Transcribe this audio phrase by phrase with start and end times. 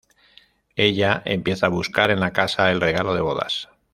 [0.77, 3.69] Ella empieza a buscar en la casa el regalo de bodas.